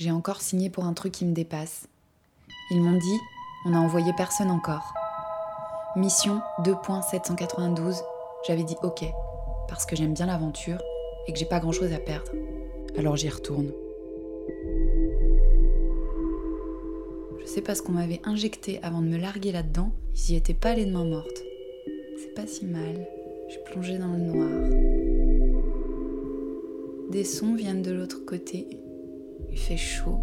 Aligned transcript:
J'ai 0.00 0.10
encore 0.10 0.40
signé 0.40 0.70
pour 0.70 0.86
un 0.86 0.94
truc 0.94 1.12
qui 1.12 1.26
me 1.26 1.34
dépasse. 1.34 1.86
Ils 2.70 2.80
m'ont 2.80 2.96
dit, 2.96 3.18
on 3.66 3.70
n'a 3.70 3.80
envoyé 3.82 4.14
personne 4.16 4.50
encore. 4.50 4.94
Mission 5.94 6.40
2.792, 6.64 8.00
j'avais 8.46 8.62
dit 8.62 8.76
ok, 8.82 9.04
parce 9.68 9.84
que 9.84 9.96
j'aime 9.96 10.14
bien 10.14 10.24
l'aventure 10.24 10.78
et 11.26 11.34
que 11.34 11.38
j'ai 11.38 11.44
pas 11.44 11.60
grand 11.60 11.72
chose 11.72 11.92
à 11.92 11.98
perdre. 11.98 12.32
Alors 12.96 13.16
j'y 13.16 13.28
retourne. 13.28 13.72
Je 17.42 17.44
sais 17.44 17.60
pas 17.60 17.74
ce 17.74 17.82
qu'on 17.82 17.92
m'avait 17.92 18.22
injecté 18.24 18.80
avant 18.82 19.02
de 19.02 19.06
me 19.06 19.18
larguer 19.18 19.52
là-dedans, 19.52 19.92
ils 20.14 20.32
y 20.32 20.36
étaient 20.36 20.54
pas 20.54 20.74
les 20.74 20.86
main 20.86 21.04
mortes. 21.04 21.42
C'est 22.16 22.34
pas 22.34 22.46
si 22.46 22.64
mal, 22.64 23.06
je 23.48 23.52
suis 23.52 23.64
plongée 23.64 23.98
dans 23.98 24.12
le 24.12 24.18
noir. 24.18 24.70
Des 27.10 27.24
sons 27.24 27.54
viennent 27.54 27.82
de 27.82 27.92
l'autre 27.92 28.24
côté, 28.24 28.66
il 29.50 29.58
fait 29.58 29.76
chaud. 29.76 30.20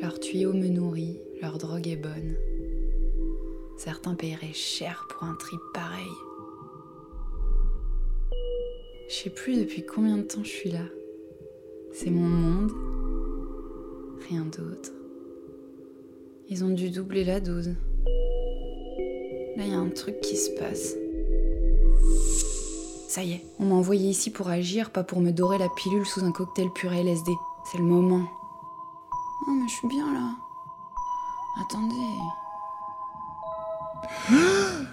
Leur 0.00 0.18
tuyau 0.20 0.52
me 0.52 0.68
nourrit, 0.68 1.20
leur 1.40 1.58
drogue 1.58 1.88
est 1.88 1.96
bonne. 1.96 2.36
Certains 3.76 4.14
paieraient 4.14 4.54
cher 4.54 5.06
pour 5.10 5.24
un 5.24 5.34
trip 5.34 5.60
pareil. 5.74 6.06
Je 9.08 9.14
sais 9.14 9.30
plus 9.30 9.56
depuis 9.56 9.84
combien 9.84 10.18
de 10.18 10.22
temps 10.22 10.42
je 10.42 10.48
suis 10.48 10.70
là. 10.70 10.84
C'est 11.92 12.10
mon 12.10 12.28
monde, 12.28 12.72
rien 14.28 14.44
d'autre. 14.44 14.92
Ils 16.48 16.64
ont 16.64 16.70
dû 16.70 16.90
doubler 16.90 17.24
la 17.24 17.40
dose. 17.40 17.74
Là, 19.56 19.64
il 19.64 19.70
y 19.70 19.74
a 19.74 19.78
un 19.78 19.88
truc 19.88 20.20
qui 20.20 20.36
se 20.36 20.50
passe. 20.50 20.96
Ça 23.08 23.22
y 23.22 23.32
est, 23.32 23.46
on 23.58 23.66
m'a 23.66 23.74
envoyé 23.76 24.10
ici 24.10 24.30
pour 24.30 24.48
agir, 24.48 24.90
pas 24.90 25.04
pour 25.04 25.20
me 25.20 25.30
dorer 25.30 25.58
la 25.58 25.68
pilule 25.68 26.04
sous 26.06 26.24
un 26.24 26.32
cocktail 26.32 26.70
puré 26.74 27.00
LSD. 27.00 27.32
C'est 27.70 27.78
le 27.78 27.84
moment. 27.84 28.24
Oh, 29.46 29.52
mais 29.52 29.68
je 29.68 29.74
suis 29.74 29.88
bien 29.88 30.12
là. 30.12 30.30
Attendez. 31.60 31.94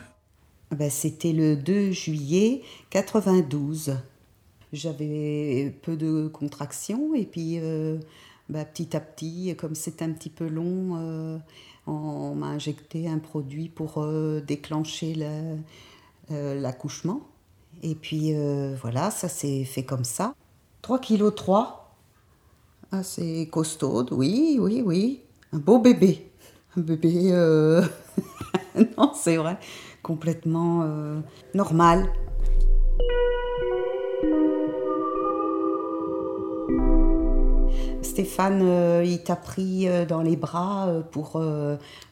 Ben, 0.71 0.89
C'était 0.89 1.33
le 1.33 1.55
2 1.55 1.91
juillet 1.91 2.63
92. 2.89 3.95
J'avais 4.71 5.69
peu 5.83 5.95
de 5.95 6.27
contractions 6.33 7.13
et 7.13 7.25
puis 7.27 7.59
euh, 7.59 7.99
ben, 8.49 8.65
petit 8.65 8.95
à 8.97 8.99
petit, 8.99 9.55
comme 9.55 9.75
c'était 9.75 10.03
un 10.05 10.11
petit 10.13 10.31
peu 10.31 10.47
long, 10.47 10.95
euh, 10.97 11.37
on 11.85 12.33
m'a 12.33 12.47
injecté 12.47 13.07
un 13.07 13.19
produit 13.19 13.69
pour 13.69 13.99
euh, 14.01 14.41
déclencher 14.41 15.13
la- 15.13 15.57
euh, 16.31 16.59
l'accouchement. 16.59 17.21
Et 17.85 17.95
puis 17.95 18.33
euh, 18.33 18.75
voilà, 18.81 19.11
ça 19.11 19.27
s'est 19.27 19.65
fait 19.65 19.83
comme 19.83 20.05
ça. 20.05 20.33
3 20.83 20.99
kg 20.99 21.35
3. 21.35 21.95
Assez 22.93 23.49
costaude, 23.51 24.09
oui, 24.13 24.57
oui, 24.59 24.81
oui. 24.85 25.21
Un 25.51 25.57
beau 25.57 25.79
bébé. 25.79 26.31
Un 26.77 26.81
bébé, 26.81 27.31
euh, 27.33 27.83
non, 28.97 29.11
c'est 29.13 29.35
vrai, 29.35 29.57
complètement 30.01 30.83
euh, 30.83 31.19
normal. 31.53 32.07
Stéphane, 38.01 39.03
il 39.03 39.23
t'a 39.23 39.35
pris 39.35 39.87
dans 40.07 40.21
les 40.21 40.35
bras 40.35 40.87
pour 41.11 41.41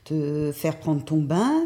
te 0.03 0.51
faire 0.51 0.79
prendre 0.79 1.03
ton 1.05 1.21
bain. 1.21 1.63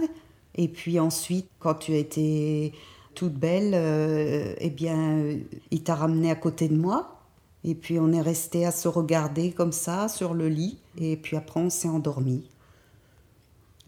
Et 0.55 0.67
puis 0.67 0.99
ensuite, 0.99 1.47
quand 1.59 1.75
tu 1.75 1.93
as 1.93 1.97
été 1.97 2.73
toute 3.15 3.33
belle, 3.33 3.71
euh, 3.73 4.53
eh 4.59 4.69
bien, 4.69 5.23
il 5.71 5.83
t'a 5.83 5.95
ramené 5.95 6.29
à 6.29 6.35
côté 6.35 6.67
de 6.67 6.75
moi. 6.75 7.19
Et 7.63 7.73
puis 7.73 7.99
on 7.99 8.11
est 8.11 8.21
resté 8.21 8.65
à 8.65 8.71
se 8.71 8.87
regarder 8.87 9.51
comme 9.51 9.71
ça 9.71 10.07
sur 10.07 10.35
le 10.35 10.47
lit. 10.47 10.77
Et 10.99 11.17
puis 11.17 11.35
après, 11.35 11.59
on 11.59 11.71
s'est 11.71 11.87
endormi. 11.87 12.47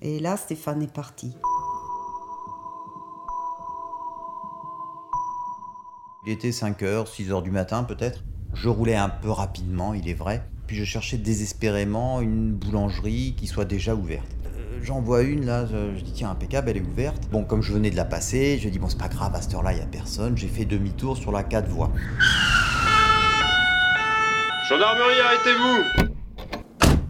Et 0.02 0.20
là, 0.20 0.36
Stéphane 0.38 0.82
est 0.82 0.92
parti. 0.92 1.36
Il 6.26 6.34
était 6.34 6.50
5h, 6.50 7.06
6h 7.06 7.44
du 7.44 7.52
matin 7.52 7.84
peut-être. 7.84 8.24
Je 8.54 8.70
roulais 8.70 8.96
un 8.96 9.10
peu 9.10 9.30
rapidement, 9.30 9.94
il 9.94 10.10
est 10.10 10.14
vrai. 10.14 10.44
Puis 10.66 10.76
je 10.76 10.84
cherchais 10.84 11.18
désespérément 11.18 12.22
une 12.22 12.52
boulangerie 12.54 13.36
qui 13.38 13.48
soit 13.48 13.66
déjà 13.66 13.96
ouverte. 13.96 14.28
J'en 14.84 15.02
vois 15.02 15.22
une 15.24 15.46
là, 15.46 15.66
je 15.66 15.98
je 15.98 16.04
dis 16.04 16.14
tiens 16.14 16.30
impeccable, 16.32 16.70
elle 16.70 16.78
est 16.78 16.86
ouverte. 16.86 17.28
Bon 17.32 17.44
comme 17.44 17.62
je 17.62 17.74
venais 17.74 17.90
de 17.90 17.96
la 17.96 18.06
passer, 18.06 18.58
je 18.58 18.70
dis 18.70 18.80
bon 18.80 18.88
c'est 18.90 18.98
pas 19.00 19.10
grave, 19.10 19.36
à 19.36 19.42
cette 19.42 19.54
heure-là 19.54 19.74
il 19.74 19.80
y 19.80 19.82
a 19.82 19.86
personne. 19.86 20.38
J'ai 20.38 20.48
fait 20.48 20.66
demi-tour 20.66 21.18
sur 21.18 21.32
la 21.32 21.44
4 21.44 21.68
voies. 21.68 21.92
Gendarmerie, 24.70 25.20
arrêtez-vous 25.22 26.08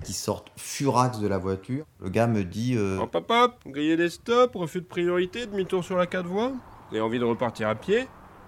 Qui 0.04 0.14
sortent 0.14 0.52
furax 0.56 1.20
de 1.20 1.28
la 1.28 1.38
voiture. 1.38 1.86
Le 2.02 2.10
gars 2.10 2.28
me 2.28 2.44
dit 2.44 2.76
euh, 2.76 3.00
Hop 3.00 3.16
hop 3.16 3.32
hop, 3.32 3.54
griller 3.66 3.98
des 3.98 4.10
stops, 4.10 4.56
refus 4.56 4.82
de 4.82 4.86
priorité, 4.86 5.46
demi-tour 5.48 5.84
sur 5.84 5.98
la 5.98 6.06
4 6.06 6.26
voies. 6.28 6.50
Vous 6.90 6.96
avez 6.96 7.02
envie 7.02 7.20
de 7.20 7.26
repartir 7.26 7.68
à 7.68 7.76
pied? 7.76 8.08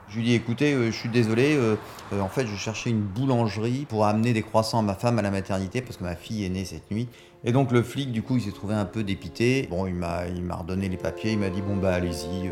Je 0.10 0.18
lui 0.18 0.24
dis 0.24 0.34
écoutez, 0.34 0.74
euh, 0.74 0.88
je 0.88 0.98
suis 0.98 1.10
désolé, 1.10 1.56
euh, 1.56 1.76
euh, 2.14 2.22
en 2.22 2.30
fait 2.30 2.48
je 2.48 2.56
cherchais 2.56 2.90
une 2.90 3.02
boulangerie 3.02 3.86
pour 3.88 4.06
amener 4.06 4.34
des 4.34 4.42
croissants 4.42 4.80
à 4.80 4.82
ma 4.82 4.96
femme 4.96 5.20
à 5.20 5.22
la 5.22 5.30
maternité 5.30 5.82
parce 5.82 5.98
que 5.98 6.04
ma 6.04 6.16
fille 6.16 6.46
est 6.46 6.50
née 6.50 6.66
cette 6.66 6.90
nuit. 6.90 7.08
Et 7.44 7.52
donc 7.52 7.72
le 7.72 7.84
flic 7.84 8.12
du 8.12 8.24
coup 8.24 8.38
il 8.38 8.42
s'est 8.42 8.52
trouvé 8.52 8.74
un 8.74 8.86
peu 8.86 9.04
dépité. 9.04 9.68
Bon 9.70 9.86
il 9.86 9.94
m'a 9.94 10.28
il 10.28 10.42
m'a 10.42 10.56
redonné 10.56 10.90
les 10.90 10.98
papiers, 10.98 11.34
il 11.34 11.40
m'a 11.40 11.50
dit 11.50 11.62
bon 11.62 11.78
bah 11.78 11.94
allez-y, 11.94 12.52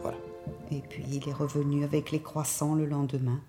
voilà. 0.00 0.16
Et 0.70 0.80
puis 0.88 1.04
il 1.10 1.28
est 1.28 1.32
revenu 1.32 1.82
avec 1.82 2.12
les 2.12 2.20
croissants 2.20 2.76
le 2.76 2.86
lendemain. 2.86 3.40